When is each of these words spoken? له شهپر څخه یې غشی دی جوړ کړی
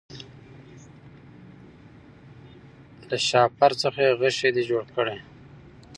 له 3.09 3.17
شهپر 3.29 3.71
څخه 3.83 3.99
یې 4.07 4.17
غشی 4.19 4.49
دی 4.55 4.63
جوړ 4.69 4.83
کړی 4.95 5.17